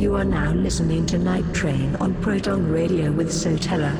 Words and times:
You 0.00 0.16
are 0.16 0.24
now 0.24 0.54
listening 0.54 1.04
to 1.08 1.18
Night 1.18 1.44
Train 1.52 1.94
on 1.96 2.14
Proton 2.22 2.72
Radio 2.72 3.12
with 3.12 3.28
Sotella. 3.28 3.94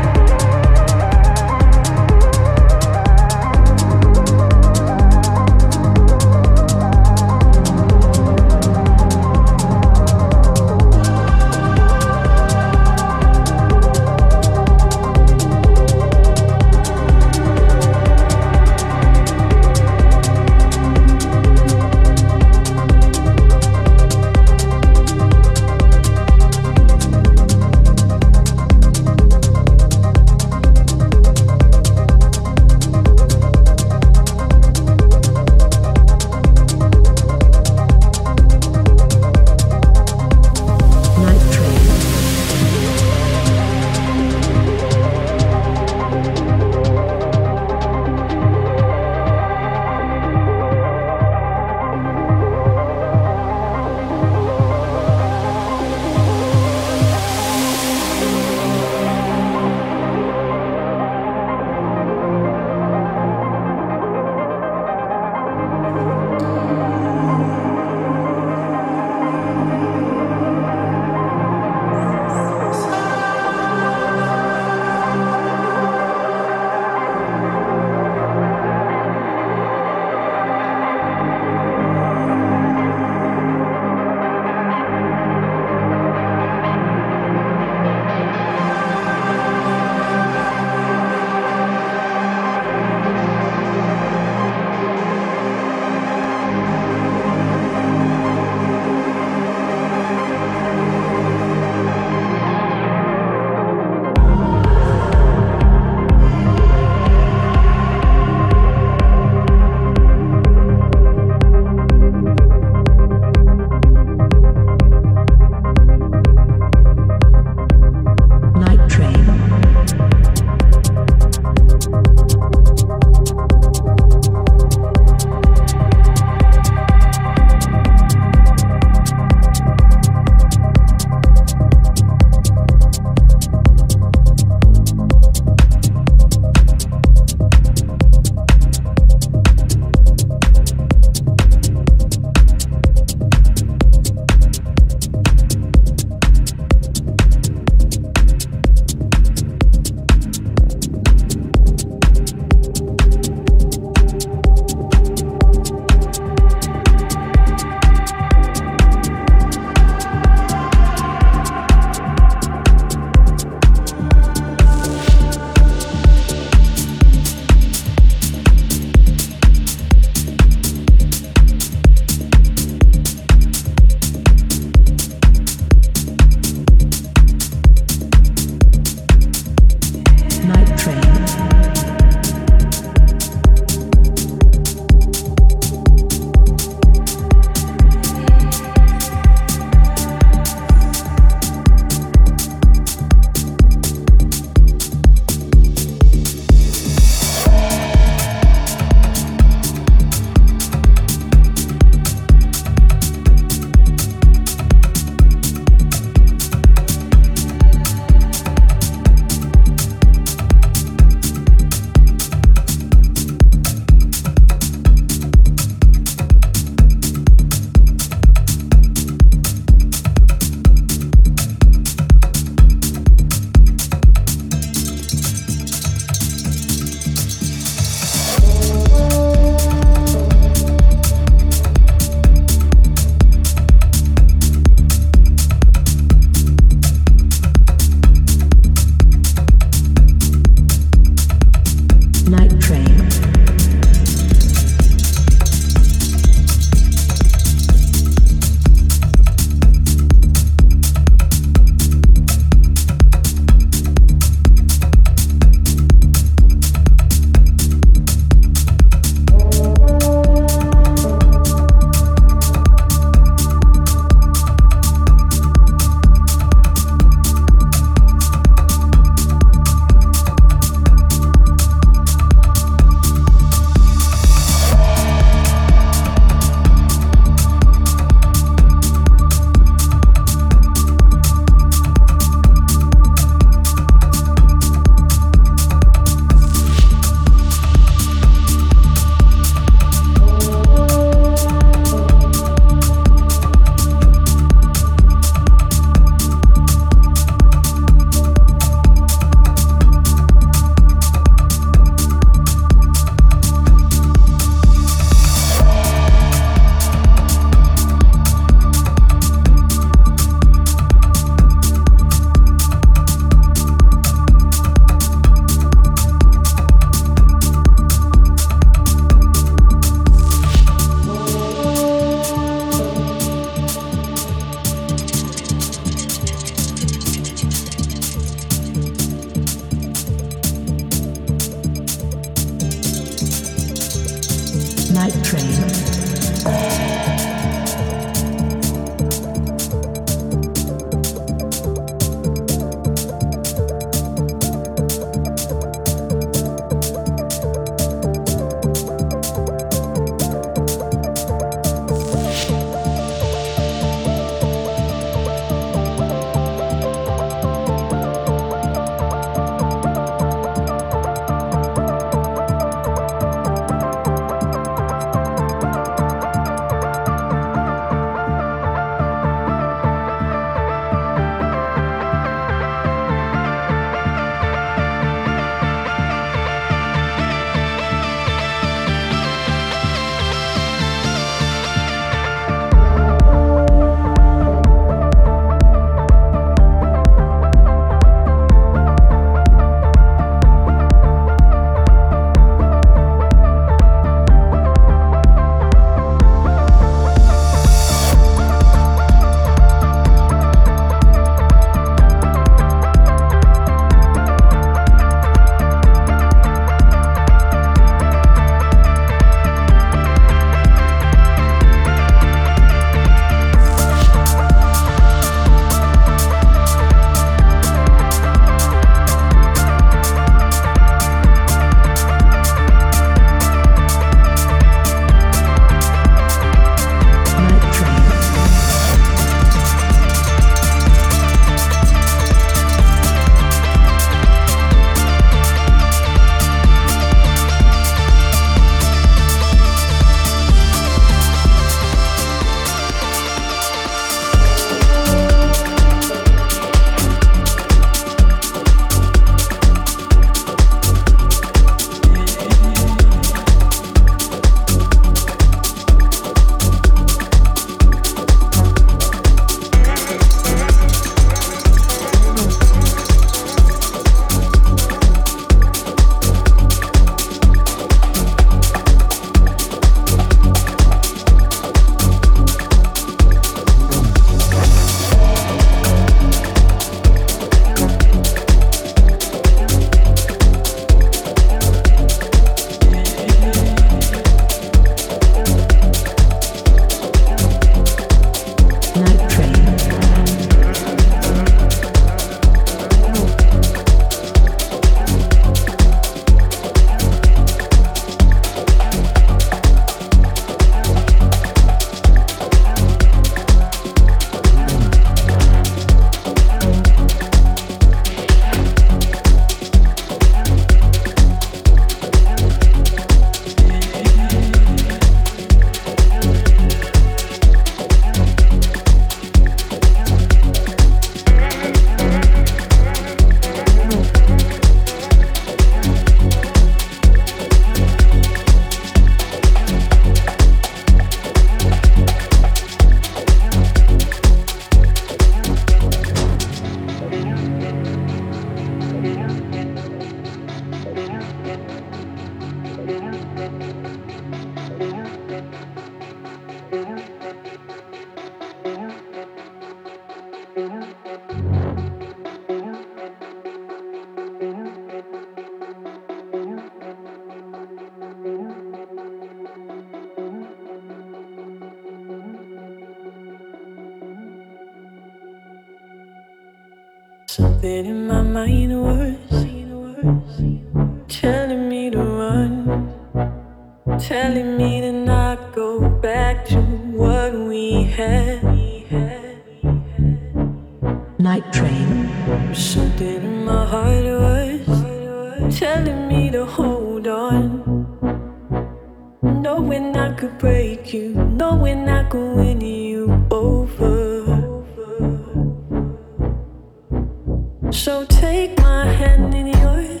So 597.71 598.05
take 598.05 598.57
my 598.59 598.85
hand 598.85 599.33
in 599.33 599.47
yours. 599.47 600.00